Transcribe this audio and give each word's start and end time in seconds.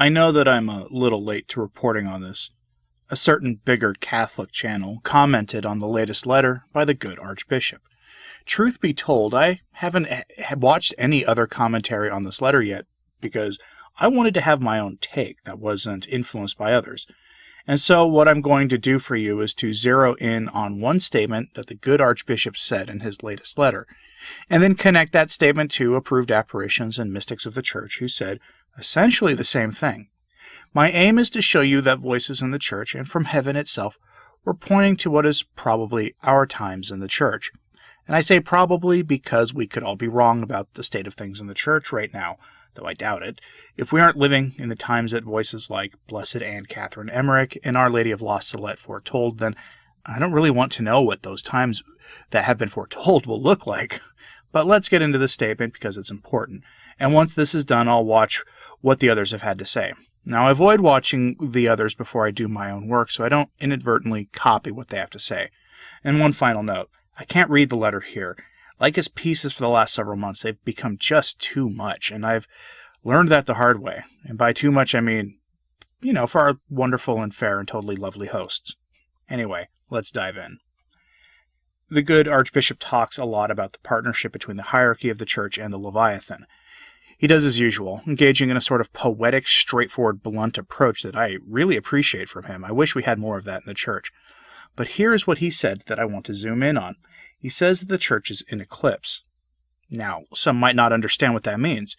I 0.00 0.08
know 0.08 0.30
that 0.30 0.46
I'm 0.46 0.68
a 0.68 0.86
little 0.90 1.24
late 1.24 1.48
to 1.48 1.60
reporting 1.60 2.06
on 2.06 2.22
this. 2.22 2.52
A 3.10 3.16
certain 3.16 3.58
bigger 3.64 3.94
Catholic 3.94 4.52
channel 4.52 5.00
commented 5.02 5.66
on 5.66 5.80
the 5.80 5.88
latest 5.88 6.24
letter 6.24 6.62
by 6.72 6.84
the 6.84 6.94
good 6.94 7.18
Archbishop. 7.18 7.82
Truth 8.46 8.80
be 8.80 8.94
told, 8.94 9.34
I 9.34 9.60
haven't 9.72 10.08
watched 10.56 10.94
any 10.96 11.26
other 11.26 11.48
commentary 11.48 12.08
on 12.08 12.22
this 12.22 12.40
letter 12.40 12.62
yet 12.62 12.84
because 13.20 13.58
I 13.98 14.06
wanted 14.06 14.34
to 14.34 14.40
have 14.40 14.62
my 14.62 14.78
own 14.78 14.98
take 15.00 15.42
that 15.42 15.58
wasn't 15.58 16.06
influenced 16.06 16.56
by 16.56 16.74
others. 16.74 17.08
And 17.66 17.80
so, 17.80 18.06
what 18.06 18.28
I'm 18.28 18.40
going 18.40 18.68
to 18.68 18.78
do 18.78 19.00
for 19.00 19.16
you 19.16 19.40
is 19.40 19.52
to 19.54 19.74
zero 19.74 20.14
in 20.14 20.48
on 20.50 20.80
one 20.80 21.00
statement 21.00 21.54
that 21.54 21.66
the 21.66 21.74
good 21.74 22.00
Archbishop 22.00 22.56
said 22.56 22.88
in 22.88 23.00
his 23.00 23.24
latest 23.24 23.58
letter, 23.58 23.88
and 24.48 24.62
then 24.62 24.76
connect 24.76 25.12
that 25.12 25.32
statement 25.32 25.72
to 25.72 25.96
approved 25.96 26.30
apparitions 26.30 26.98
and 26.98 27.12
mystics 27.12 27.46
of 27.46 27.54
the 27.54 27.62
Church 27.62 27.98
who 27.98 28.06
said 28.06 28.38
essentially 28.78 29.34
the 29.34 29.44
same 29.44 29.72
thing. 29.72 30.08
My 30.72 30.90
aim 30.90 31.18
is 31.18 31.30
to 31.30 31.42
show 31.42 31.60
you 31.60 31.80
that 31.82 31.98
voices 31.98 32.40
in 32.40 32.50
the 32.50 32.58
church 32.58 32.94
and 32.94 33.08
from 33.08 33.24
heaven 33.24 33.56
itself 33.56 33.98
were 34.44 34.54
pointing 34.54 34.96
to 34.98 35.10
what 35.10 35.26
is 35.26 35.42
probably 35.42 36.14
our 36.22 36.46
times 36.46 36.90
in 36.90 37.00
the 37.00 37.08
church. 37.08 37.50
And 38.06 38.16
I 38.16 38.20
say 38.20 38.40
probably 38.40 39.02
because 39.02 39.52
we 39.52 39.66
could 39.66 39.82
all 39.82 39.96
be 39.96 40.08
wrong 40.08 40.42
about 40.42 40.72
the 40.74 40.82
state 40.82 41.06
of 41.06 41.14
things 41.14 41.40
in 41.40 41.46
the 41.46 41.54
church 41.54 41.92
right 41.92 42.12
now, 42.12 42.36
though 42.74 42.86
I 42.86 42.94
doubt 42.94 43.22
it, 43.22 43.40
if 43.76 43.92
we 43.92 44.00
aren't 44.00 44.16
living 44.16 44.54
in 44.56 44.68
the 44.68 44.76
times 44.76 45.12
that 45.12 45.24
voices 45.24 45.68
like 45.68 45.94
Blessed 46.08 46.36
Anne 46.36 46.66
Catherine 46.66 47.10
Emmerich 47.10 47.58
and 47.64 47.76
Our 47.76 47.90
Lady 47.90 48.10
of 48.10 48.22
La 48.22 48.38
Salette 48.38 48.78
foretold, 48.78 49.38
then 49.38 49.54
I 50.06 50.18
don't 50.18 50.32
really 50.32 50.50
want 50.50 50.72
to 50.72 50.82
know 50.82 51.02
what 51.02 51.22
those 51.22 51.42
times 51.42 51.82
that 52.30 52.44
have 52.44 52.56
been 52.56 52.70
foretold 52.70 53.26
will 53.26 53.42
look 53.42 53.66
like. 53.66 54.00
But 54.52 54.66
let's 54.66 54.88
get 54.88 55.02
into 55.02 55.18
the 55.18 55.28
statement 55.28 55.74
because 55.74 55.98
it's 55.98 56.10
important. 56.10 56.62
And 56.98 57.14
once 57.14 57.34
this 57.34 57.54
is 57.54 57.64
done, 57.64 57.88
I'll 57.88 58.04
watch 58.04 58.42
what 58.80 59.00
the 59.00 59.10
others 59.10 59.32
have 59.32 59.42
had 59.42 59.58
to 59.58 59.64
say. 59.64 59.92
Now, 60.24 60.48
I 60.48 60.50
avoid 60.50 60.80
watching 60.80 61.36
the 61.40 61.68
others 61.68 61.94
before 61.94 62.26
I 62.26 62.30
do 62.30 62.48
my 62.48 62.70
own 62.70 62.86
work 62.86 63.10
so 63.10 63.24
I 63.24 63.28
don't 63.28 63.50
inadvertently 63.60 64.28
copy 64.32 64.70
what 64.70 64.88
they 64.88 64.98
have 64.98 65.10
to 65.10 65.18
say. 65.18 65.50
And 66.04 66.20
one 66.20 66.32
final 66.32 66.62
note 66.62 66.90
I 67.16 67.24
can't 67.24 67.50
read 67.50 67.70
the 67.70 67.76
letter 67.76 68.00
here. 68.00 68.36
Like 68.78 68.96
his 68.96 69.08
pieces 69.08 69.52
for 69.52 69.60
the 69.60 69.68
last 69.68 69.94
several 69.94 70.16
months, 70.16 70.42
they've 70.42 70.64
become 70.64 70.98
just 70.98 71.40
too 71.40 71.68
much, 71.68 72.12
and 72.12 72.24
I've 72.24 72.46
learned 73.02 73.28
that 73.30 73.46
the 73.46 73.54
hard 73.54 73.80
way. 73.80 74.04
And 74.24 74.38
by 74.38 74.52
too 74.52 74.70
much, 74.70 74.94
I 74.94 75.00
mean, 75.00 75.38
you 76.00 76.12
know, 76.12 76.28
for 76.28 76.40
our 76.42 76.58
wonderful 76.70 77.20
and 77.20 77.34
fair 77.34 77.58
and 77.58 77.66
totally 77.66 77.96
lovely 77.96 78.28
hosts. 78.28 78.76
Anyway, 79.28 79.68
let's 79.90 80.12
dive 80.12 80.36
in. 80.36 80.58
The 81.90 82.02
good 82.02 82.28
Archbishop 82.28 82.78
talks 82.78 83.18
a 83.18 83.24
lot 83.24 83.50
about 83.50 83.72
the 83.72 83.78
partnership 83.80 84.30
between 84.30 84.58
the 84.58 84.64
hierarchy 84.64 85.08
of 85.08 85.18
the 85.18 85.24
Church 85.24 85.58
and 85.58 85.72
the 85.72 85.78
Leviathan, 85.78 86.46
he 87.18 87.26
does 87.26 87.44
as 87.44 87.58
usual, 87.58 88.00
engaging 88.06 88.48
in 88.48 88.56
a 88.56 88.60
sort 88.60 88.80
of 88.80 88.92
poetic, 88.92 89.48
straightforward, 89.48 90.22
blunt 90.22 90.56
approach 90.56 91.02
that 91.02 91.16
I 91.16 91.38
really 91.46 91.76
appreciate 91.76 92.28
from 92.28 92.44
him. 92.44 92.64
I 92.64 92.70
wish 92.70 92.94
we 92.94 93.02
had 93.02 93.18
more 93.18 93.36
of 93.36 93.44
that 93.44 93.62
in 93.62 93.66
the 93.66 93.74
church. 93.74 94.12
But 94.76 94.88
here's 94.90 95.26
what 95.26 95.38
he 95.38 95.50
said 95.50 95.82
that 95.88 95.98
I 95.98 96.04
want 96.04 96.26
to 96.26 96.34
zoom 96.34 96.62
in 96.62 96.78
on. 96.78 96.94
He 97.36 97.48
says 97.48 97.80
that 97.80 97.88
the 97.88 97.98
church 97.98 98.30
is 98.30 98.44
in 98.48 98.60
eclipse. 98.60 99.22
Now, 99.90 100.22
some 100.32 100.56
might 100.56 100.76
not 100.76 100.92
understand 100.92 101.34
what 101.34 101.42
that 101.42 101.58
means. 101.58 101.96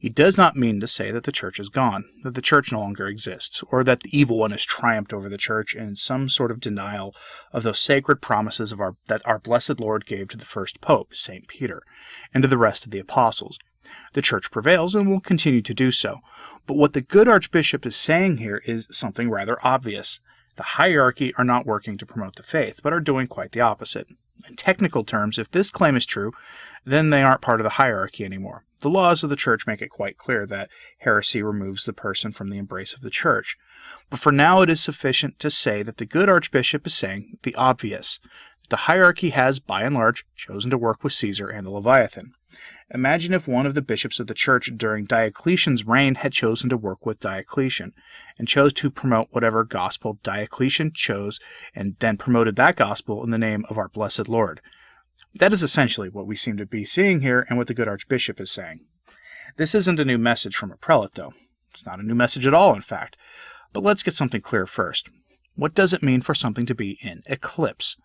He 0.00 0.08
does 0.08 0.36
not 0.36 0.56
mean 0.56 0.80
to 0.80 0.88
say 0.88 1.12
that 1.12 1.22
the 1.22 1.32
church 1.32 1.60
is 1.60 1.68
gone, 1.68 2.04
that 2.24 2.34
the 2.34 2.42
church 2.42 2.72
no 2.72 2.80
longer 2.80 3.06
exists, 3.06 3.62
or 3.70 3.84
that 3.84 4.00
the 4.00 4.18
evil 4.18 4.38
one 4.38 4.50
has 4.50 4.64
triumphed 4.64 5.12
over 5.12 5.28
the 5.28 5.38
church 5.38 5.76
in 5.76 5.94
some 5.94 6.28
sort 6.28 6.50
of 6.50 6.60
denial 6.60 7.14
of 7.52 7.62
those 7.62 7.78
sacred 7.78 8.20
promises 8.20 8.72
our, 8.72 8.96
that 9.06 9.22
our 9.24 9.38
blessed 9.38 9.78
Lord 9.78 10.06
gave 10.06 10.28
to 10.28 10.36
the 10.36 10.44
first 10.44 10.80
pope, 10.80 11.14
St. 11.14 11.46
Peter, 11.46 11.82
and 12.34 12.42
to 12.42 12.48
the 12.48 12.58
rest 12.58 12.84
of 12.84 12.90
the 12.90 12.98
apostles. 12.98 13.58
The 14.12 14.22
church 14.22 14.50
prevails 14.50 14.94
and 14.94 15.08
will 15.08 15.20
continue 15.20 15.62
to 15.62 15.74
do 15.74 15.90
so. 15.90 16.20
But 16.66 16.76
what 16.76 16.92
the 16.92 17.00
good 17.00 17.28
archbishop 17.28 17.86
is 17.86 17.96
saying 17.96 18.38
here 18.38 18.62
is 18.66 18.88
something 18.90 19.30
rather 19.30 19.58
obvious. 19.64 20.20
The 20.56 20.62
hierarchy 20.62 21.34
are 21.34 21.44
not 21.44 21.66
working 21.66 21.98
to 21.98 22.06
promote 22.06 22.36
the 22.36 22.42
faith, 22.42 22.80
but 22.82 22.92
are 22.92 23.00
doing 23.00 23.26
quite 23.26 23.52
the 23.52 23.60
opposite. 23.60 24.08
In 24.48 24.56
technical 24.56 25.04
terms, 25.04 25.38
if 25.38 25.50
this 25.50 25.70
claim 25.70 25.96
is 25.96 26.06
true, 26.06 26.32
then 26.84 27.10
they 27.10 27.22
aren't 27.22 27.40
part 27.40 27.60
of 27.60 27.64
the 27.64 27.70
hierarchy 27.70 28.24
anymore. 28.24 28.64
The 28.80 28.90
laws 28.90 29.22
of 29.22 29.30
the 29.30 29.36
church 29.36 29.66
make 29.66 29.80
it 29.82 29.88
quite 29.88 30.18
clear 30.18 30.46
that 30.46 30.68
heresy 30.98 31.42
removes 31.42 31.84
the 31.84 31.92
person 31.92 32.32
from 32.32 32.50
the 32.50 32.58
embrace 32.58 32.92
of 32.92 33.00
the 33.00 33.10
church. 33.10 33.56
But 34.10 34.20
for 34.20 34.32
now, 34.32 34.62
it 34.62 34.70
is 34.70 34.80
sufficient 34.80 35.38
to 35.40 35.50
say 35.50 35.82
that 35.82 35.96
the 35.96 36.06
good 36.06 36.28
archbishop 36.28 36.86
is 36.86 36.94
saying 36.94 37.38
the 37.42 37.54
obvious. 37.54 38.20
The 38.68 38.76
hierarchy 38.76 39.30
has, 39.30 39.58
by 39.58 39.82
and 39.82 39.94
large, 39.94 40.24
chosen 40.36 40.70
to 40.70 40.78
work 40.78 41.02
with 41.02 41.12
Caesar 41.14 41.48
and 41.48 41.66
the 41.66 41.70
Leviathan. 41.70 42.34
Imagine 42.94 43.34
if 43.34 43.48
one 43.48 43.66
of 43.66 43.74
the 43.74 43.82
bishops 43.82 44.20
of 44.20 44.28
the 44.28 44.34
church 44.34 44.70
during 44.76 45.04
Diocletian's 45.04 45.84
reign 45.84 46.16
had 46.16 46.32
chosen 46.32 46.70
to 46.70 46.76
work 46.76 47.04
with 47.04 47.18
Diocletian, 47.18 47.92
and 48.38 48.46
chose 48.46 48.72
to 48.74 48.90
promote 48.90 49.28
whatever 49.32 49.64
gospel 49.64 50.20
Diocletian 50.22 50.92
chose, 50.94 51.40
and 51.74 51.96
then 51.98 52.16
promoted 52.16 52.54
that 52.56 52.76
gospel 52.76 53.24
in 53.24 53.30
the 53.30 53.38
name 53.38 53.64
of 53.68 53.76
our 53.76 53.88
blessed 53.88 54.28
Lord. 54.28 54.60
That 55.34 55.52
is 55.52 55.64
essentially 55.64 56.08
what 56.08 56.28
we 56.28 56.36
seem 56.36 56.56
to 56.58 56.66
be 56.66 56.84
seeing 56.84 57.22
here, 57.22 57.44
and 57.48 57.58
what 57.58 57.66
the 57.66 57.74
good 57.74 57.88
Archbishop 57.88 58.40
is 58.40 58.52
saying. 58.52 58.80
This 59.56 59.74
isn't 59.74 60.00
a 60.00 60.04
new 60.04 60.18
message 60.18 60.54
from 60.54 60.70
a 60.70 60.76
prelate, 60.76 61.14
though. 61.14 61.32
It's 61.72 61.84
not 61.84 61.98
a 61.98 62.06
new 62.06 62.14
message 62.14 62.46
at 62.46 62.54
all, 62.54 62.72
in 62.72 62.82
fact. 62.82 63.16
But 63.72 63.82
let's 63.82 64.04
get 64.04 64.14
something 64.14 64.40
clear 64.40 64.64
first. 64.64 65.08
What 65.56 65.74
does 65.74 65.92
it 65.92 66.04
mean 66.04 66.20
for 66.20 66.34
something 66.34 66.66
to 66.66 66.74
be 66.74 66.98
in 67.02 67.22
eclipse? 67.26 67.96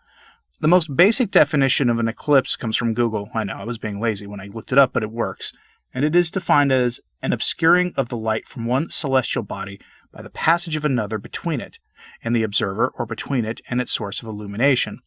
The 0.62 0.68
most 0.68 0.96
basic 0.96 1.32
definition 1.32 1.90
of 1.90 1.98
an 1.98 2.08
eclipse 2.08 2.56
comes 2.56 2.78
from 2.78 2.94
Google. 2.94 3.32
I 3.34 3.44
know, 3.44 3.56
I 3.56 3.64
was 3.64 3.80
being 3.80 4.00
lazy 4.00 4.28
when 4.28 4.40
I 4.40 4.46
looked 4.46 4.72
it 4.72 4.78
up, 4.78 4.94
but 4.94 5.02
it 5.02 5.10
works. 5.10 5.54
And 5.92 6.06
it 6.06 6.16
is 6.16 6.30
defined 6.30 6.72
as 6.72 7.00
an 7.24 7.34
obscuring 7.34 7.94
of 7.98 8.10
the 8.10 8.16
light 8.16 8.46
from 8.46 8.68
one 8.68 8.92
celestial 8.92 9.42
body 9.42 9.80
by 10.12 10.22
the 10.22 10.30
passage 10.30 10.76
of 10.76 10.86
another 10.86 11.18
between 11.18 11.62
it 11.62 11.80
and 12.24 12.36
the 12.36 12.44
observer, 12.44 12.94
or 12.96 13.08
between 13.08 13.44
it 13.44 13.60
and 13.72 13.82
its 13.82 13.92
source 13.92 14.22
of 14.22 14.28
illumination. 14.28 15.00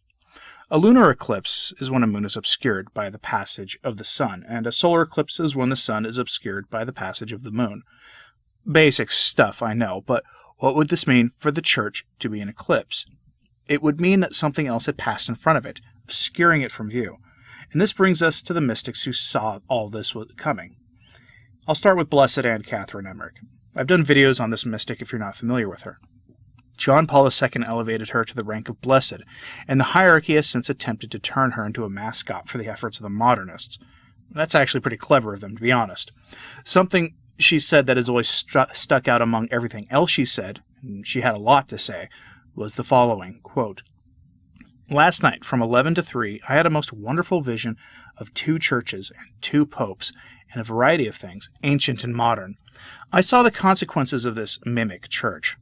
A 0.73 0.79
lunar 0.79 1.09
eclipse 1.09 1.73
is 1.81 1.89
when 1.89 2.03
a 2.03 2.09
moon 2.09 2.25
is 2.25 2.37
obscured 2.37 2.93
by 2.93 3.09
the 3.09 3.17
passage 3.17 3.79
of 3.85 3.97
the 3.97 4.03
sun, 4.03 4.45
and 4.49 4.67
a 4.67 4.73
solar 4.73 5.03
eclipse 5.03 5.39
is 5.39 5.55
when 5.55 5.69
the 5.69 5.77
sun 5.77 6.05
is 6.05 6.19
obscured 6.19 6.69
by 6.69 6.85
the 6.85 6.93
passage 6.93 7.31
of 7.31 7.45
the 7.45 7.53
moon. 7.53 7.85
Basic 8.69 9.13
stuff, 9.13 9.63
I 9.63 9.73
know, 9.73 10.03
but 10.05 10.25
what 10.57 10.75
would 10.75 10.89
this 10.89 11.07
mean 11.07 11.31
for 11.39 11.53
the 11.53 11.63
church 11.63 12.05
to 12.19 12.29
be 12.29 12.41
an 12.41 12.49
eclipse? 12.49 13.07
It 13.69 13.83
would 13.83 14.01
mean 14.01 14.21
that 14.21 14.35
something 14.35 14.67
else 14.67 14.87
had 14.87 14.99
passed 14.99 15.29
in 15.29 15.35
front 15.35 15.59
of 15.59 15.67
it, 15.67 15.81
obscuring 16.05 16.63
it 16.63 16.73
from 16.73 16.91
view. 16.91 17.17
And 17.73 17.81
this 17.81 17.93
brings 17.93 18.23
us 18.23 18.43
to 18.43 18.53
the 18.53 18.61
mystics 18.61 19.03
who 19.03 19.13
saw 19.13 19.59
all 19.69 19.89
this 19.89 20.15
was 20.15 20.29
coming. 20.37 20.77
I'll 21.67 21.75
start 21.75 21.97
with 21.97 22.11
Blessed 22.11 22.45
Anne 22.45 22.63
Catherine 22.63 23.07
Emmerich. 23.07 23.37
I've 23.75 23.87
done 23.87 24.05
videos 24.05 24.41
on 24.41 24.51
this 24.51 24.67
mystic 24.67 25.01
if 25.01 25.11
you're 25.11 25.19
not 25.19 25.37
familiar 25.37 25.69
with 25.69 25.83
her. 25.83 25.99
John 26.77 27.07
Paul 27.07 27.27
II 27.27 27.65
elevated 27.67 28.11
her 28.11 28.25
to 28.25 28.35
the 28.35 28.45
rank 28.45 28.69
of 28.69 28.81
blessed, 28.81 29.23
and 29.67 29.81
the 29.81 29.85
hierarchy 29.85 30.35
has 30.35 30.47
since 30.49 30.69
attempted 30.69 31.11
to 31.13 31.19
turn 31.19 31.53
her 31.53 31.65
into 31.65 31.85
a 31.85 31.91
mascot 31.91 32.49
for 32.49 32.59
the 32.59 32.69
efforts 32.69 32.99
of 32.99 33.03
the 33.03 33.09
modernists. 33.11 33.79
That's 34.31 34.55
actually 34.55 34.81
pretty 34.81 34.97
clever 34.97 35.35
of 35.35 35.41
them, 35.41 35.57
to 35.57 35.63
be 35.63 35.73
honest. 35.73 36.13
Something 36.65 37.15
she 37.39 37.59
said 37.59 37.87
that 37.87 37.97
has 37.97 38.09
always 38.09 38.29
stuck 38.29 39.09
out 39.09 39.23
among 39.23 39.49
everything 39.51 39.87
else 39.91 40.11
she 40.11 40.25
said, 40.25 40.63
and 40.83 41.07
she 41.07 41.21
had 41.21 41.35
a 41.35 41.39
lot 41.39 41.69
to 41.69 41.79
say, 41.79 42.09
was 42.55 42.77
the 42.77 42.85
following 42.85 43.41
quote, 43.43 43.83
Last 44.91 45.23
night, 45.23 45.45
from 45.45 45.63
11 45.63 45.95
to 45.97 46.03
3, 46.03 46.43
I 46.49 46.55
had 46.55 46.67
a 46.67 46.71
most 46.71 46.93
wonderful 46.93 47.41
vision 47.41 47.77
of 48.19 48.35
two 48.35 48.59
churches 48.59 49.11
and 49.17 49.29
two 49.41 49.65
popes 49.65 50.13
and 50.53 50.61
a 50.61 50.65
variety 50.65 51.07
of 51.07 51.17
things, 51.17 51.49
ancient 51.63 52.05
and 52.05 52.15
modern. 52.15 52.57
I 53.13 53.23
saw 53.23 53.43
the 53.43 53.51
consequences 53.51 54.25
of 54.25 54.35
this 54.35 54.59
mimic 54.67 55.09
church. 55.09 55.57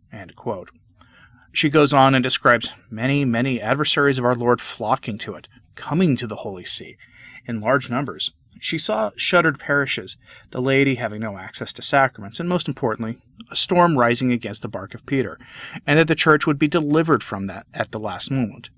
She 1.53 1.71
goes 1.71 1.93
on 1.93 2.15
and 2.15 2.23
describes 2.23 2.71
many, 2.91 3.25
many 3.25 3.61
adversaries 3.61 4.19
of 4.19 4.25
our 4.25 4.35
Lord 4.35 4.61
flocking 4.61 5.19
to 5.19 5.35
it, 5.35 5.49
coming 5.77 6.17
to 6.17 6.27
the 6.27 6.37
Holy 6.37 6.65
See, 6.65 6.97
in 7.47 7.61
large 7.61 7.91
numbers. 7.91 8.33
She 8.63 8.79
saw 8.79 9.11
shuttered 9.17 9.59
parishes, 9.59 10.17
the 10.53 10.63
laity 10.63 10.95
having 10.95 11.21
no 11.21 11.37
access 11.37 11.73
to 11.73 11.83
sacraments, 11.83 12.39
and 12.39 12.49
most 12.49 12.69
importantly, 12.69 13.19
a 13.51 13.57
storm 13.57 13.99
rising 13.99 14.31
against 14.31 14.63
the 14.63 14.69
bark 14.69 14.95
of 14.95 15.05
Peter, 15.05 15.37
and 15.85 15.99
that 15.99 16.07
the 16.07 16.15
church 16.15 16.47
would 16.47 16.61
be 16.61 16.69
delivered 16.69 17.25
from 17.25 17.49
that 17.49 17.67
at 17.75 17.91
the 17.91 17.99
last 17.99 18.31
moment. 18.31 18.71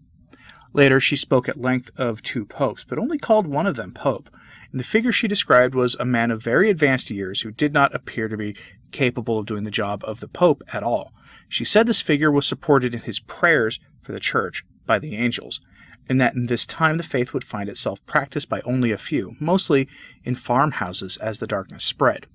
Later, 0.72 1.00
she 1.00 1.16
spoke 1.16 1.50
at 1.50 1.60
length 1.60 1.90
of 1.98 2.22
two 2.22 2.46
popes, 2.46 2.82
but 2.82 2.98
only 2.98 3.18
called 3.18 3.46
one 3.46 3.66
of 3.66 3.76
them 3.76 3.92
pope, 3.92 4.30
and 4.70 4.80
the 4.80 4.84
figure 4.84 5.12
she 5.12 5.28
described 5.28 5.74
was 5.74 5.96
a 5.96 6.06
man 6.06 6.30
of 6.30 6.42
very 6.42 6.70
advanced 6.70 7.10
years 7.10 7.42
who 7.42 7.50
did 7.50 7.74
not 7.74 7.94
appear 7.94 8.26
to 8.28 8.38
be 8.38 8.56
capable 8.90 9.38
of 9.38 9.44
doing 9.44 9.64
the 9.64 9.70
job 9.70 10.02
of 10.06 10.20
the 10.20 10.28
pope 10.28 10.62
at 10.72 10.82
all. 10.82 11.12
She 11.46 11.66
said 11.66 11.86
this 11.86 12.00
figure 12.00 12.30
was 12.30 12.46
supported 12.46 12.94
in 12.94 13.02
his 13.02 13.20
prayers 13.20 13.80
for 14.00 14.12
the 14.12 14.18
church 14.18 14.64
by 14.86 14.98
the 14.98 15.14
angels, 15.14 15.60
and 16.08 16.20
that 16.20 16.34
in 16.34 16.46
this 16.46 16.66
time 16.66 16.96
the 16.96 17.02
faith 17.02 17.32
would 17.32 17.44
find 17.44 17.68
itself 17.68 18.04
practiced 18.06 18.48
by 18.48 18.60
only 18.62 18.92
a 18.92 18.98
few, 18.98 19.36
mostly 19.40 19.88
in 20.24 20.34
farmhouses 20.34 21.16
as 21.18 21.38
the 21.38 21.46
darkness 21.46 21.84
spread. 21.84 22.26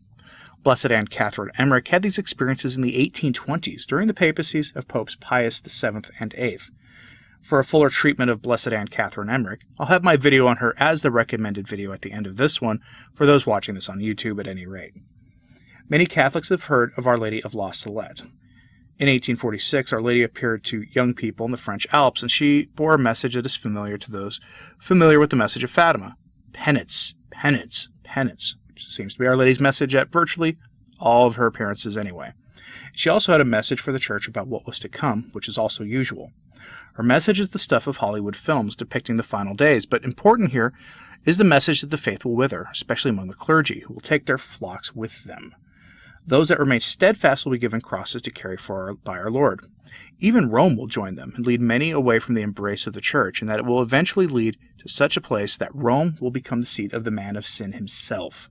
Blessed 0.62 0.92
Anne 0.92 1.08
Catherine 1.08 1.52
Emmerich 1.58 1.88
had 1.88 2.02
these 2.02 2.18
experiences 2.18 2.76
in 2.76 2.82
the 2.82 2.98
1820s 3.10 3.86
during 3.86 4.08
the 4.08 4.14
papacies 4.14 4.74
of 4.76 4.88
Popes 4.88 5.16
Pius 5.20 5.62
VII 5.62 6.02
and 6.20 6.34
VIII. 6.34 6.60
For 7.42 7.60
a 7.60 7.64
fuller 7.64 7.90
treatment 7.90 8.30
of 8.30 8.42
Blessed 8.42 8.74
Anne 8.74 8.90
Catherine 8.90 9.30
Emmerich, 9.30 9.62
I'll 9.80 9.88
have 9.88 10.04
my 10.04 10.18
video 10.18 10.48
on 10.48 10.58
her 10.58 10.76
as 10.78 11.02
the 11.02 11.12
recommended 11.12 11.68
video 11.68 11.94
at 11.94 12.02
the 12.02 12.12
end 12.12 12.28
of 12.28 12.36
this 12.36 12.62
one 12.62 12.82
for 13.14 13.26
those 13.26 13.46
watching 13.46 13.76
this 13.76 13.88
on 13.88 14.00
YouTube 14.00 14.40
at 14.40 14.48
any 14.48 14.66
rate. 14.66 14.94
Many 15.88 16.06
Catholics 16.06 16.50
have 16.50 16.66
heard 16.66 16.92
of 16.98 17.08
Our 17.08 17.18
Lady 17.18 17.42
of 17.42 17.56
La 17.56 17.72
Salette. 17.72 18.22
In 19.00 19.08
1846, 19.08 19.94
Our 19.94 20.02
Lady 20.02 20.24
appeared 20.24 20.66
to 20.66 20.84
young 20.92 21.14
people 21.14 21.46
in 21.46 21.54
the 21.54 21.58
French 21.58 21.88
Alps, 21.94 22.22
and 22.22 22.30
she 22.30 22.66
bore 22.76 22.96
a 22.96 23.00
message 23.00 23.36
that 23.36 23.46
is 23.46 23.56
familiar 23.56 23.98
to 23.98 24.12
those 24.12 24.42
familiar 24.78 25.22
with 25.22 25.30
the 25.30 25.38
message 25.38 25.64
of 25.64 25.72
Fatima 25.72 26.18
penance, 26.52 27.14
penance, 27.32 27.88
penance, 28.04 28.58
which 28.68 28.86
seems 28.86 29.14
to 29.14 29.20
be 29.20 29.26
Our 29.26 29.38
Lady's 29.38 29.62
message 29.62 29.96
at 29.96 30.12
virtually 30.12 30.58
all 31.00 31.28
of 31.28 31.36
her 31.36 31.46
appearances 31.46 31.96
anyway. 31.96 32.34
She 32.92 33.08
also 33.08 33.32
had 33.32 33.40
a 33.40 33.46
message 33.46 33.80
for 33.80 33.94
the 33.94 34.00
church 34.00 34.28
about 34.28 34.48
what 34.48 34.68
was 34.68 34.80
to 34.80 34.90
come, 34.90 35.30
which 35.32 35.48
is 35.48 35.58
also 35.58 35.86
usual. 35.86 36.34
Her 36.96 37.04
message 37.04 37.40
is 37.40 37.52
the 37.52 37.58
stuff 37.58 37.88
of 37.88 37.98
Hollywood 37.98 38.36
films 38.36 38.76
depicting 38.76 39.16
the 39.16 39.24
final 39.24 39.54
days, 39.54 39.86
but 39.86 40.04
important 40.04 40.52
here 40.52 40.74
is 41.24 41.38
the 41.38 41.46
message 41.46 41.80
that 41.80 41.90
the 41.90 41.98
faith 41.98 42.26
will 42.26 42.36
wither, 42.36 42.68
especially 42.70 43.12
among 43.12 43.30
the 43.30 43.34
clergy, 43.34 43.82
who 43.88 43.94
will 43.94 44.02
take 44.02 44.26
their 44.26 44.38
flocks 44.38 44.94
with 44.94 45.24
them. 45.24 45.56
Those 46.30 46.50
that 46.50 46.60
remain 46.60 46.80
steadfast 46.80 47.44
will 47.44 47.54
be 47.54 47.58
given 47.58 47.82
crosses 47.82 48.22
to 48.22 48.30
carry 48.30 48.56
for 48.56 48.84
our, 48.84 48.94
by 48.94 49.18
our 49.18 49.32
Lord. 49.32 49.66
Even 50.20 50.52
Rome 50.52 50.78
will 50.78 50.86
join 50.86 51.16
them 51.16 51.34
and 51.36 51.44
lead 51.44 51.60
many 51.60 51.90
away 51.90 52.20
from 52.20 52.36
the 52.36 52.44
embrace 52.44 52.86
of 52.86 52.94
the 52.94 53.02
church, 53.02 53.42
and 53.42 53.50
that 53.50 53.58
it 53.58 53.66
will 53.66 53.82
eventually 53.82 54.28
lead 54.28 54.56
to 54.78 54.88
such 54.88 55.18
a 55.18 55.22
place 55.22 55.58
that 55.58 55.74
Rome 55.74 56.18
will 56.22 56.30
become 56.30 56.60
the 56.62 56.68
seat 56.68 56.94
of 56.94 57.04
the 57.04 57.10
man 57.10 57.36
of 57.36 57.48
sin 57.48 57.72
himself. 57.72 58.48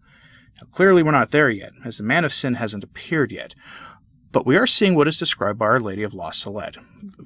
Now, 0.56 0.66
clearly, 0.72 1.04
we're 1.04 1.12
not 1.12 1.30
there 1.30 1.50
yet, 1.50 1.70
as 1.84 1.98
the 1.98 2.02
man 2.02 2.24
of 2.24 2.32
sin 2.32 2.54
hasn't 2.54 2.82
appeared 2.82 3.30
yet. 3.30 3.54
But 4.32 4.44
we 4.44 4.56
are 4.56 4.66
seeing 4.66 4.96
what 4.96 5.06
is 5.06 5.16
described 5.16 5.60
by 5.60 5.66
Our 5.66 5.78
Lady 5.78 6.02
of 6.02 6.14
La 6.14 6.32
Salette. 6.32 6.78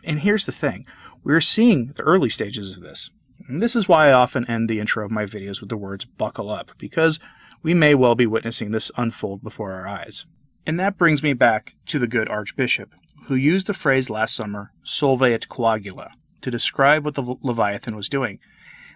And 0.04 0.18
here's 0.18 0.44
the 0.44 0.52
thing 0.52 0.84
we 1.24 1.32
are 1.32 1.40
seeing 1.40 1.94
the 1.96 2.02
early 2.02 2.28
stages 2.28 2.76
of 2.76 2.82
this. 2.82 3.08
And 3.48 3.62
this 3.62 3.74
is 3.74 3.88
why 3.88 4.10
I 4.10 4.12
often 4.12 4.46
end 4.50 4.68
the 4.68 4.80
intro 4.80 5.02
of 5.02 5.10
my 5.10 5.24
videos 5.24 5.60
with 5.60 5.70
the 5.70 5.78
words 5.78 6.04
buckle 6.04 6.50
up, 6.50 6.72
because 6.76 7.18
we 7.62 7.72
may 7.72 7.94
well 7.94 8.14
be 8.14 8.26
witnessing 8.26 8.70
this 8.70 8.90
unfold 8.98 9.42
before 9.42 9.72
our 9.72 9.88
eyes. 9.88 10.26
And 10.64 10.78
that 10.78 10.96
brings 10.96 11.22
me 11.22 11.32
back 11.32 11.74
to 11.86 11.98
the 11.98 12.06
good 12.06 12.28
Archbishop, 12.28 12.90
who 13.24 13.34
used 13.34 13.66
the 13.66 13.74
phrase 13.74 14.08
last 14.08 14.34
summer, 14.34 14.72
solve 14.84 15.22
et 15.22 15.48
coagula, 15.48 16.12
to 16.40 16.50
describe 16.50 17.04
what 17.04 17.16
the 17.16 17.36
Leviathan 17.42 17.96
was 17.96 18.08
doing. 18.08 18.38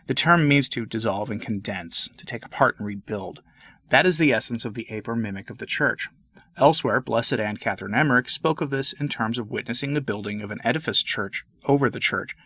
The 0.07 0.15
term 0.15 0.47
means 0.47 0.69
to 0.71 0.87
dissolve 0.87 1.29
and 1.29 1.43
condense, 1.43 2.09
to 2.19 2.25
take 2.25 2.45
apart 2.45 2.77
and 2.79 2.87
rebuild. 2.87 3.43
That 3.89 4.07
is 4.07 4.19
the 4.19 4.33
essence 4.33 4.65
of 4.65 4.75
the 4.75 4.87
ape 4.91 5.09
or 5.09 5.17
mimic 5.17 5.51
of 5.51 5.59
the 5.59 5.67
church. 5.67 6.09
Elsewhere, 6.57 7.01
Blessed 7.01 7.35
Anne 7.35 7.57
Catherine 7.57 7.95
Emmerich 7.95 8.31
spoke 8.31 8.61
of 8.61 8.71
this 8.71 8.93
in 8.93 9.09
terms 9.09 9.37
of 9.37 9.51
witnessing 9.51 9.95
the 9.95 10.01
building 10.01 10.43
of 10.43 10.53
an 10.53 10.61
edifice 10.63 11.03
church 11.03 11.45
over 11.65 11.91
the 11.91 12.01
church, 12.01 12.37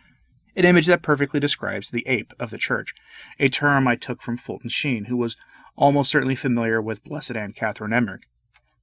an 0.55 0.65
image 0.65 0.87
that 0.87 1.03
perfectly 1.03 1.39
describes 1.39 1.91
the 1.91 2.05
ape 2.07 2.33
of 2.39 2.49
the 2.49 2.57
church, 2.57 2.93
a 3.39 3.49
term 3.49 3.87
I 3.87 3.95
took 3.95 4.21
from 4.21 4.35
Fulton 4.35 4.69
Sheen, 4.69 5.05
who 5.05 5.15
was 5.15 5.37
almost 5.75 6.09
certainly 6.09 6.35
familiar 6.35 6.81
with 6.81 7.03
Blessed 7.03 7.35
Anne 7.35 7.53
Catherine 7.53 7.93
Emmerich. 7.93 8.23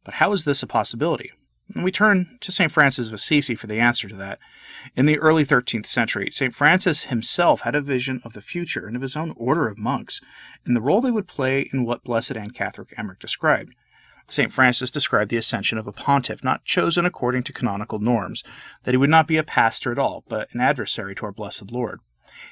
But 0.09 0.15
how 0.15 0.33
is 0.33 0.45
this 0.45 0.63
a 0.63 0.67
possibility? 0.67 1.33
And 1.75 1.85
we 1.85 1.93
turn 1.93 2.39
to 2.41 2.51
St. 2.51 2.73
Francis 2.73 3.09
of 3.09 3.13
Assisi 3.13 3.55
for 3.55 3.67
the 3.67 3.79
answer 3.79 4.09
to 4.09 4.15
that. 4.17 4.39
In 4.97 5.05
the 5.05 5.19
early 5.19 5.45
13th 5.45 5.85
century, 5.85 6.31
St. 6.31 6.55
Francis 6.55 7.03
himself 7.03 7.61
had 7.61 7.75
a 7.75 7.83
vision 7.83 8.23
of 8.25 8.33
the 8.33 8.41
future 8.41 8.87
and 8.87 8.97
of 8.97 9.03
his 9.03 9.17
own 9.17 9.35
order 9.37 9.69
of 9.69 9.77
monks, 9.77 10.23
and 10.65 10.75
the 10.75 10.81
role 10.81 11.03
they 11.03 11.11
would 11.11 11.29
play 11.29 11.69
in 11.75 11.85
what 11.85 12.05
Blessed 12.05 12.39
Anne 12.39 12.53
Catherine 12.53 12.89
Emmerich 12.97 13.19
described. 13.19 13.75
St. 14.31 14.51
Francis 14.51 14.91
described 14.91 15.31
the 15.31 15.37
ascension 15.37 15.77
of 15.77 15.87
a 15.87 15.93
pontiff 15.93 16.43
not 16.43 16.65
chosen 16.65 17.05
according 17.05 17.43
to 17.43 17.53
canonical 17.53 17.99
norms, 17.99 18.43
that 18.85 18.93
he 18.93 18.97
would 18.97 19.11
not 19.11 19.29
be 19.29 19.37
a 19.37 19.43
pastor 19.43 19.93
at 19.93 19.99
all, 19.99 20.25
but 20.27 20.49
an 20.55 20.63
adversary 20.63 21.15
to 21.17 21.27
our 21.27 21.33
blessed 21.33 21.71
Lord. 21.71 22.01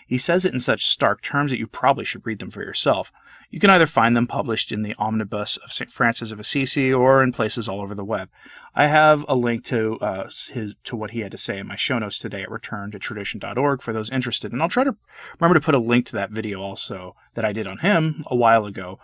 He 0.06 0.18
says 0.18 0.44
it 0.44 0.54
in 0.54 0.60
such 0.60 0.86
stark 0.86 1.22
terms 1.22 1.50
that 1.50 1.58
you 1.58 1.66
probably 1.66 2.04
should 2.04 2.26
read 2.26 2.38
them 2.38 2.50
for 2.50 2.62
yourself. 2.62 3.12
You 3.50 3.60
can 3.60 3.70
either 3.70 3.86
find 3.86 4.16
them 4.16 4.26
published 4.26 4.72
in 4.72 4.82
the 4.82 4.94
Omnibus 4.98 5.56
of 5.58 5.72
St. 5.72 5.90
Francis 5.90 6.32
of 6.32 6.40
Assisi 6.40 6.92
or 6.92 7.22
in 7.22 7.32
places 7.32 7.68
all 7.68 7.80
over 7.80 7.94
the 7.94 8.04
web. 8.04 8.28
I 8.74 8.88
have 8.88 9.24
a 9.28 9.34
link 9.34 9.64
to 9.66 9.98
uh, 10.00 10.24
his 10.52 10.74
to 10.84 10.96
what 10.96 11.12
he 11.12 11.20
had 11.20 11.30
to 11.30 11.38
say 11.38 11.58
in 11.58 11.66
my 11.66 11.76
show 11.76 11.98
notes 11.98 12.18
today 12.18 12.42
at 12.42 12.48
returntotradition.org 12.48 13.82
for 13.82 13.92
those 13.92 14.10
interested. 14.10 14.52
And 14.52 14.60
I'll 14.60 14.68
try 14.68 14.84
to 14.84 14.96
remember 15.38 15.58
to 15.58 15.64
put 15.64 15.74
a 15.74 15.78
link 15.78 16.06
to 16.06 16.12
that 16.12 16.30
video 16.30 16.60
also 16.60 17.14
that 17.34 17.44
I 17.44 17.52
did 17.52 17.66
on 17.66 17.78
him 17.78 18.24
a 18.26 18.36
while 18.36 18.66
ago 18.66 18.98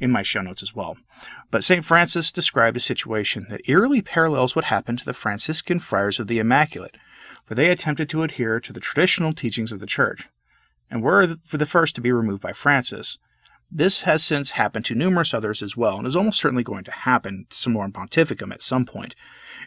in 0.00 0.10
my 0.10 0.22
show 0.22 0.42
notes 0.42 0.62
as 0.62 0.74
well. 0.74 0.96
But 1.50 1.64
St. 1.64 1.84
Francis 1.84 2.32
described 2.32 2.76
a 2.76 2.80
situation 2.80 3.46
that 3.48 3.68
eerily 3.68 4.02
parallels 4.02 4.56
what 4.56 4.66
happened 4.66 4.98
to 4.98 5.04
the 5.04 5.12
Franciscan 5.12 5.78
friars 5.78 6.18
of 6.18 6.26
the 6.26 6.38
Immaculate, 6.38 6.96
for 7.44 7.54
they 7.54 7.68
attempted 7.70 8.08
to 8.08 8.22
adhere 8.22 8.60
to 8.60 8.72
the 8.72 8.80
traditional 8.80 9.32
teachings 9.32 9.72
of 9.72 9.80
the 9.80 9.86
Church, 9.86 10.28
and 10.90 11.02
were 11.02 11.36
for 11.44 11.56
the 11.56 11.66
first 11.66 11.94
to 11.94 12.00
be 12.00 12.12
removed 12.12 12.42
by 12.42 12.52
Francis. 12.52 13.18
This 13.70 14.02
has 14.02 14.24
since 14.24 14.52
happened 14.52 14.84
to 14.86 14.94
numerous 14.94 15.34
others 15.34 15.62
as 15.62 15.76
well, 15.76 15.98
and 15.98 16.06
is 16.06 16.16
almost 16.16 16.40
certainly 16.40 16.62
going 16.62 16.84
to 16.84 16.92
happen 16.92 17.46
Summorum 17.50 17.92
Pontificum 17.92 18.52
at 18.52 18.62
some 18.62 18.84
point. 18.84 19.14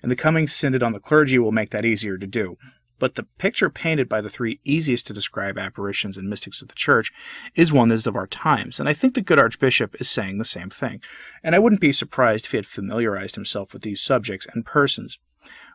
And 0.01 0.11
the 0.11 0.15
coming 0.15 0.47
synod 0.47 0.83
on 0.83 0.93
the 0.93 0.99
clergy 0.99 1.39
will 1.39 1.51
make 1.51 1.71
that 1.71 1.85
easier 1.85 2.17
to 2.17 2.27
do. 2.27 2.57
But 2.99 3.15
the 3.15 3.27
picture 3.37 3.69
painted 3.69 4.09
by 4.09 4.21
the 4.21 4.29
three 4.29 4.59
easiest 4.63 5.05
to 5.07 5.13
describe 5.13 5.57
apparitions 5.57 6.17
and 6.17 6.29
mystics 6.29 6.61
of 6.61 6.67
the 6.67 6.75
Church 6.75 7.11
is 7.53 7.71
one 7.71 7.89
that 7.89 7.95
is 7.95 8.07
of 8.07 8.15
our 8.15 8.27
times, 8.27 8.79
and 8.79 8.89
I 8.89 8.93
think 8.93 9.13
the 9.13 9.21
good 9.21 9.39
Archbishop 9.39 9.95
is 9.99 10.09
saying 10.09 10.37
the 10.37 10.45
same 10.45 10.69
thing. 10.69 11.01
And 11.43 11.53
I 11.53 11.59
wouldn't 11.59 11.81
be 11.81 11.91
surprised 11.91 12.45
if 12.45 12.51
he 12.51 12.57
had 12.57 12.65
familiarized 12.65 13.35
himself 13.35 13.73
with 13.73 13.83
these 13.83 14.01
subjects 14.01 14.47
and 14.51 14.65
persons. 14.65 15.19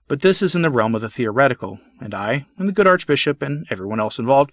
But 0.08 0.20
this 0.20 0.42
is 0.42 0.54
in 0.54 0.62
the 0.62 0.70
realm 0.70 0.94
of 0.94 1.00
the 1.00 1.08
theoretical, 1.08 1.80
and 2.00 2.14
I, 2.14 2.46
and 2.58 2.68
the 2.68 2.72
good 2.72 2.86
Archbishop, 2.86 3.40
and 3.40 3.66
everyone 3.70 4.00
else 4.00 4.18
involved, 4.18 4.52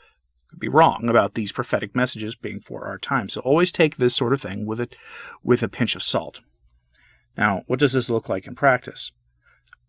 could 0.50 0.60
be 0.60 0.68
wrong 0.68 1.10
about 1.10 1.34
these 1.34 1.52
prophetic 1.52 1.96
messages 1.96 2.36
being 2.36 2.60
for 2.60 2.86
our 2.86 2.98
time. 2.98 3.30
So 3.30 3.42
always 3.42 3.72
take 3.72 3.98
this 3.98 4.16
sort 4.16 4.34
of 4.34 4.42
thing 4.42 4.66
with 4.66 4.80
it 4.80 4.96
with 5.44 5.62
a 5.62 5.68
pinch 5.68 5.96
of 5.96 6.04
salt. 6.04 6.40
Now, 7.38 7.64
what 7.68 7.80
does 7.80 7.94
this 7.94 8.10
look 8.10 8.30
like 8.30 8.48
in 8.48 8.56
practice? 8.56 9.12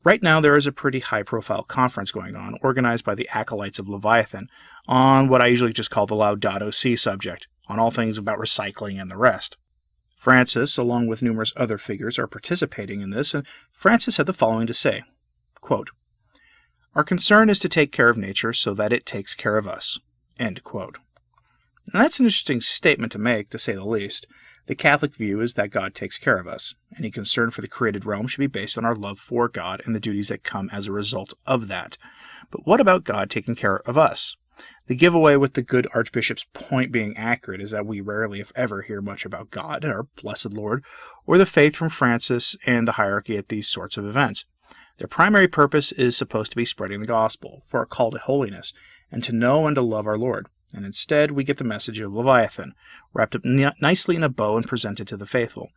Right 0.03 0.23
now, 0.23 0.41
there 0.41 0.57
is 0.57 0.67
a 0.67 0.73
pretty 0.73 1.01
high 1.01 1.23
profile 1.23 1.63
conference 1.63 2.11
going 2.11 2.35
on, 2.35 2.57
organized 2.63 3.05
by 3.05 3.15
the 3.15 3.29
Acolytes 3.33 3.79
of 3.79 3.89
Leviathan, 3.89 4.49
on 4.89 5.29
what 5.29 5.43
I 5.43 5.47
usually 5.47 5.73
just 5.73 5.91
call 5.91 6.07
the 6.07 6.15
Laudato 6.15 6.73
Si 6.73 6.97
subject, 6.97 7.47
on 7.69 7.79
all 7.79 7.91
things 7.91 8.17
about 8.17 8.39
recycling 8.39 9.01
and 9.01 9.11
the 9.11 9.17
rest. 9.17 9.57
Francis, 10.17 10.77
along 10.77 11.07
with 11.07 11.23
numerous 11.23 11.53
other 11.57 11.79
figures, 11.79 12.19
are 12.19 12.27
participating 12.27 13.01
in 13.01 13.11
this, 13.11 13.35
and 13.35 13.47
Francis 13.73 14.17
had 14.17 14.27
the 14.27 14.33
following 14.33 14.67
to 14.67 14.75
say 14.75 15.03
quote, 15.71 15.91
Our 16.97 17.05
concern 17.05 17.49
is 17.49 17.61
to 17.61 17.69
take 17.69 17.93
care 17.93 18.09
of 18.09 18.19
nature 18.19 18.53
so 18.53 18.75
that 18.75 18.93
it 18.93 19.07
takes 19.07 19.37
care 19.37 19.57
of 19.57 19.69
us. 19.69 20.01
End 20.37 20.65
quote. 20.65 20.99
Now, 21.95 22.03
that's 22.03 22.19
an 22.19 22.27
interesting 22.27 22.61
statement 22.61 23.13
to 23.13 23.21
make, 23.21 23.51
to 23.51 23.59
say 23.59 23.75
the 23.75 23.85
least. 23.85 24.27
The 24.67 24.75
Catholic 24.75 25.15
view 25.15 25.41
is 25.41 25.55
that 25.55 25.71
God 25.71 25.95
takes 25.95 26.19
care 26.19 26.39
of 26.39 26.49
us. 26.49 26.75
Any 26.99 27.13
concern 27.13 27.53
for 27.53 27.61
the 27.61 27.69
created 27.69 28.05
realm 28.05 28.27
should 28.27 28.41
be 28.41 28.49
based 28.49 28.77
on 28.77 28.85
our 28.85 28.97
love 28.97 29.21
for 29.21 29.49
God 29.49 29.81
and 29.87 29.95
the 29.95 30.01
duties 30.01 30.27
that 30.27 30.43
come 30.43 30.69
as 30.73 30.89
a 30.89 30.93
result 30.93 31.35
of 31.47 31.69
that. 31.69 31.97
But 32.51 32.67
what 32.67 32.81
about 32.81 33.05
God 33.05 33.31
taking 33.31 33.55
care 33.55 33.79
of 33.89 33.97
us? 33.97 34.35
The 34.89 34.97
giveaway 34.97 35.37
with 35.37 35.55
the 35.55 35.63
good 35.63 35.87
Archbishop's 35.95 36.47
point 36.53 36.91
being 36.91 37.17
accurate 37.17 37.61
is 37.61 37.71
that 37.71 37.87
we 37.87 38.01
rarely, 38.01 38.41
if 38.41 38.51
ever, 38.57 38.83
hear 38.83 39.01
much 39.01 39.25
about 39.25 39.53
God, 39.53 39.85
our 39.85 40.09
blessed 40.21 40.53
Lord, 40.53 40.85
or 41.27 41.39
the 41.39 41.47
faith 41.47 41.77
from 41.77 41.91
Francis 41.91 42.57
and 42.67 42.89
the 42.89 42.99
hierarchy 42.99 43.37
at 43.37 43.51
these 43.51 43.69
sorts 43.69 43.97
of 43.97 44.05
events. 44.05 44.45
Their 44.99 45.09
primary 45.09 45.49
purpose 45.49 45.93
is 45.93 46.17
supposed 46.17 46.53
to 46.53 46.57
be 46.57 46.65
spreading 46.65 47.01
the 47.01 47.07
gospel, 47.07 47.63
for 47.67 47.83
a 47.83 47.87
call 47.87 48.11
to 48.11 48.19
holiness, 48.19 48.73
and 49.11 49.25
to 49.25 49.33
know 49.33 49.67
and 49.67 49.75
to 49.75 49.83
love 49.83 50.07
our 50.07 50.19
Lord 50.19 50.49
and 50.75 50.85
instead 50.85 51.33
we 51.33 51.45
get 51.45 51.59
the 51.59 51.65
message 51.65 51.99
of 52.01 52.13
Leviathan, 52.13 52.75
wrapped 53.13 53.35
up 53.35 53.45
nicely 53.45 54.17
in 54.17 54.23
a 54.23 54.29
bow 54.29 54.57
and 54.57 54.67
presented 54.67 55.09
to 55.09 55.17
the 55.17 55.27
faithful. 55.27 55.71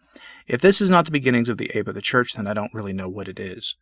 If 0.48 0.62
this 0.62 0.82
is 0.82 0.90
not 0.90 1.06
the 1.06 1.12
beginnings 1.12 1.50
of 1.50 1.58
the 1.58 1.72
ape 1.74 1.88
of 1.88 1.96
the 1.96 2.02
church, 2.02 2.34
then 2.34 2.48
I 2.48 2.54
don't 2.54 2.74
really 2.74 2.94
know 2.94 3.10
what 3.10 3.28
it 3.28 3.40
is. 3.40 3.76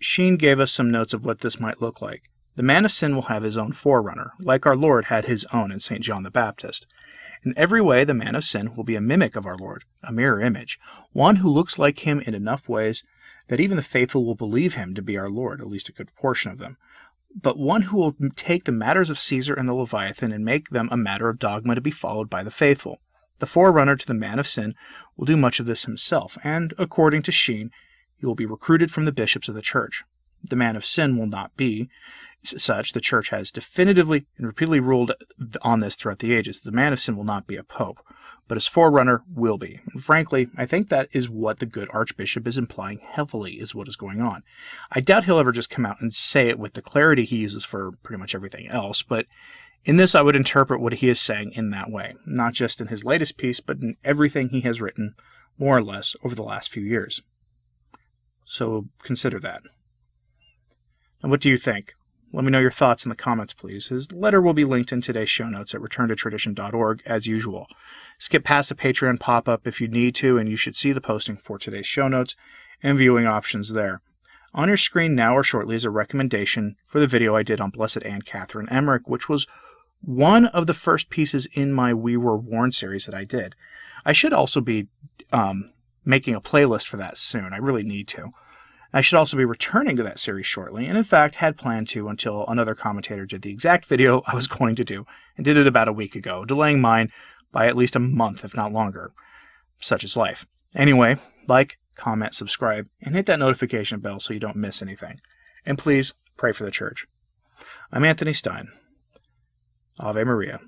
Sheen 0.00 0.36
gave 0.36 0.60
us 0.60 0.72
some 0.72 0.90
notes 0.90 1.12
of 1.12 1.24
what 1.24 1.40
this 1.40 1.60
might 1.60 1.82
look 1.82 2.00
like. 2.00 2.30
The 2.56 2.62
man 2.62 2.84
of 2.84 2.92
sin 2.92 3.14
will 3.14 3.22
have 3.22 3.42
his 3.42 3.56
own 3.56 3.72
forerunner, 3.72 4.32
like 4.40 4.66
our 4.66 4.76
Lord 4.76 5.06
had 5.06 5.26
his 5.26 5.46
own 5.52 5.70
in 5.70 5.80
St. 5.80 6.02
John 6.02 6.24
the 6.24 6.30
Baptist. 6.30 6.86
In 7.44 7.54
every 7.56 7.80
way, 7.80 8.04
the 8.04 8.14
man 8.14 8.34
of 8.34 8.42
sin 8.42 8.74
will 8.74 8.84
be 8.84 8.96
a 8.96 9.00
mimic 9.00 9.36
of 9.36 9.46
our 9.46 9.56
Lord, 9.56 9.84
a 10.02 10.12
mirror 10.12 10.40
image, 10.40 10.78
one 11.12 11.36
who 11.36 11.48
looks 11.48 11.78
like 11.78 12.00
him 12.00 12.20
in 12.20 12.34
enough 12.34 12.68
ways 12.68 13.04
that 13.48 13.60
even 13.60 13.76
the 13.76 13.82
faithful 13.82 14.24
will 14.24 14.34
believe 14.34 14.74
him 14.74 14.94
to 14.94 15.02
be 15.02 15.16
our 15.18 15.28
Lord, 15.28 15.60
at 15.60 15.66
least 15.66 15.88
a 15.88 15.92
good 15.92 16.14
portion 16.14 16.50
of 16.50 16.58
them 16.58 16.76
but 17.34 17.58
one 17.58 17.82
who 17.82 17.96
will 17.96 18.14
take 18.36 18.64
the 18.64 18.72
matters 18.72 19.10
of 19.10 19.18
Caesar 19.18 19.54
and 19.54 19.68
the 19.68 19.74
Leviathan 19.74 20.32
and 20.32 20.44
make 20.44 20.70
them 20.70 20.88
a 20.90 20.96
matter 20.96 21.28
of 21.28 21.38
dogma 21.38 21.74
to 21.74 21.80
be 21.80 21.90
followed 21.90 22.30
by 22.30 22.42
the 22.42 22.50
faithful. 22.50 23.00
The 23.38 23.46
forerunner 23.46 23.96
to 23.96 24.06
the 24.06 24.14
man 24.14 24.38
of 24.38 24.48
sin 24.48 24.74
will 25.16 25.26
do 25.26 25.36
much 25.36 25.60
of 25.60 25.66
this 25.66 25.84
himself, 25.84 26.36
and, 26.42 26.74
according 26.78 27.22
to 27.22 27.32
Sheen, 27.32 27.70
he 28.16 28.26
will 28.26 28.34
be 28.34 28.46
recruited 28.46 28.90
from 28.90 29.04
the 29.04 29.12
bishops 29.12 29.48
of 29.48 29.54
the 29.54 29.62
church. 29.62 30.02
The 30.42 30.56
man 30.56 30.74
of 30.74 30.84
sin 30.84 31.16
will 31.16 31.26
not 31.26 31.56
be 31.56 31.88
such. 32.42 32.92
The 32.92 33.00
church 33.00 33.30
has 33.30 33.50
definitively 33.50 34.26
and 34.36 34.46
repeatedly 34.46 34.80
ruled 34.80 35.12
on 35.62 35.80
this 35.80 35.94
throughout 35.94 36.20
the 36.20 36.34
ages. 36.34 36.60
The 36.60 36.72
man 36.72 36.92
of 36.92 37.00
sin 37.00 37.16
will 37.16 37.24
not 37.24 37.46
be 37.46 37.56
a 37.56 37.64
pope 37.64 38.00
but 38.48 38.56
his 38.56 38.66
forerunner 38.66 39.22
will 39.32 39.58
be. 39.58 39.80
And 39.92 40.02
frankly, 40.02 40.48
I 40.56 40.64
think 40.64 40.88
that 40.88 41.08
is 41.12 41.28
what 41.28 41.58
the 41.58 41.66
good 41.66 41.88
Archbishop 41.92 42.48
is 42.48 42.56
implying 42.56 42.98
heavily 42.98 43.54
is 43.54 43.74
what 43.74 43.86
is 43.86 43.96
going 43.96 44.22
on. 44.22 44.42
I 44.90 45.00
doubt 45.00 45.24
he'll 45.24 45.38
ever 45.38 45.52
just 45.52 45.70
come 45.70 45.84
out 45.84 46.00
and 46.00 46.12
say 46.12 46.48
it 46.48 46.58
with 46.58 46.72
the 46.72 46.82
clarity 46.82 47.26
he 47.26 47.36
uses 47.36 47.64
for 47.64 47.92
pretty 48.02 48.18
much 48.18 48.34
everything 48.34 48.66
else, 48.66 49.02
but 49.02 49.26
in 49.84 49.96
this 49.96 50.14
I 50.14 50.22
would 50.22 50.34
interpret 50.34 50.80
what 50.80 50.94
he 50.94 51.10
is 51.10 51.20
saying 51.20 51.52
in 51.54 51.70
that 51.70 51.90
way, 51.90 52.14
not 52.26 52.54
just 52.54 52.80
in 52.80 52.88
his 52.88 53.04
latest 53.04 53.36
piece, 53.36 53.60
but 53.60 53.76
in 53.76 53.96
everything 54.02 54.48
he 54.48 54.62
has 54.62 54.80
written, 54.80 55.14
more 55.58 55.76
or 55.76 55.84
less, 55.84 56.16
over 56.24 56.34
the 56.34 56.42
last 56.42 56.72
few 56.72 56.82
years. 56.82 57.20
so 58.46 58.86
consider 59.02 59.38
that. 59.38 59.60
And 61.22 61.30
what 61.30 61.40
do 61.40 61.50
you 61.50 61.58
think? 61.58 61.92
Let 62.30 62.44
me 62.44 62.50
know 62.50 62.58
your 62.58 62.70
thoughts 62.70 63.06
in 63.06 63.08
the 63.08 63.16
comments, 63.16 63.54
please. 63.54 63.88
His 63.88 64.12
letter 64.12 64.42
will 64.42 64.52
be 64.52 64.66
linked 64.66 64.92
in 64.92 65.00
today's 65.00 65.30
show 65.30 65.48
notes 65.48 65.74
at 65.74 65.80
returntotradition.org, 65.80 67.02
as 67.06 67.26
usual. 67.26 67.66
Skip 68.18 68.44
past 68.44 68.68
the 68.68 68.74
Patreon 68.74 69.18
pop 69.18 69.48
up 69.48 69.66
if 69.66 69.80
you 69.80 69.88
need 69.88 70.14
to, 70.16 70.36
and 70.36 70.48
you 70.48 70.56
should 70.56 70.76
see 70.76 70.92
the 70.92 71.00
posting 71.00 71.38
for 71.38 71.58
today's 71.58 71.86
show 71.86 72.06
notes 72.06 72.36
and 72.82 72.98
viewing 72.98 73.26
options 73.26 73.72
there. 73.72 74.02
On 74.52 74.68
your 74.68 74.76
screen 74.76 75.14
now 75.14 75.34
or 75.34 75.42
shortly 75.42 75.74
is 75.74 75.86
a 75.86 75.90
recommendation 75.90 76.76
for 76.86 77.00
the 77.00 77.06
video 77.06 77.34
I 77.34 77.42
did 77.42 77.60
on 77.60 77.70
Blessed 77.70 78.02
Anne 78.02 78.22
Catherine 78.22 78.68
Emmerich, 78.68 79.08
which 79.08 79.28
was 79.28 79.46
one 80.02 80.46
of 80.46 80.66
the 80.66 80.74
first 80.74 81.08
pieces 81.08 81.46
in 81.52 81.72
my 81.72 81.94
We 81.94 82.16
Were 82.16 82.36
Warned 82.36 82.74
series 82.74 83.06
that 83.06 83.14
I 83.14 83.24
did. 83.24 83.54
I 84.04 84.12
should 84.12 84.32
also 84.32 84.60
be 84.60 84.88
um, 85.32 85.70
making 86.04 86.34
a 86.34 86.40
playlist 86.40 86.86
for 86.88 86.98
that 86.98 87.16
soon. 87.16 87.52
I 87.52 87.58
really 87.58 87.82
need 87.82 88.06
to. 88.08 88.32
I 88.92 89.00
should 89.00 89.18
also 89.18 89.36
be 89.36 89.44
returning 89.44 89.96
to 89.96 90.02
that 90.02 90.18
series 90.18 90.46
shortly, 90.46 90.86
and 90.86 90.96
in 90.96 91.04
fact 91.04 91.36
had 91.36 91.58
planned 91.58 91.88
to 91.88 92.08
until 92.08 92.46
another 92.46 92.74
commentator 92.74 93.26
did 93.26 93.42
the 93.42 93.50
exact 93.50 93.84
video 93.84 94.22
I 94.26 94.34
was 94.34 94.46
going 94.46 94.76
to 94.76 94.84
do, 94.84 95.06
and 95.36 95.44
did 95.44 95.56
it 95.56 95.66
about 95.66 95.88
a 95.88 95.92
week 95.92 96.14
ago, 96.14 96.44
delaying 96.44 96.80
mine 96.80 97.12
by 97.52 97.66
at 97.66 97.76
least 97.76 97.96
a 97.96 98.00
month, 98.00 98.44
if 98.44 98.56
not 98.56 98.72
longer. 98.72 99.12
Such 99.78 100.04
is 100.04 100.16
life. 100.16 100.46
Anyway, 100.74 101.16
like, 101.46 101.78
comment, 101.96 102.34
subscribe, 102.34 102.88
and 103.02 103.14
hit 103.14 103.26
that 103.26 103.38
notification 103.38 104.00
bell 104.00 104.20
so 104.20 104.32
you 104.32 104.40
don't 104.40 104.56
miss 104.56 104.80
anything. 104.80 105.18
And 105.66 105.78
please 105.78 106.14
pray 106.36 106.52
for 106.52 106.64
the 106.64 106.70
church. 106.70 107.06
I'm 107.92 108.04
Anthony 108.04 108.32
Stine. 108.32 108.68
Ave 110.00 110.24
Maria. 110.24 110.60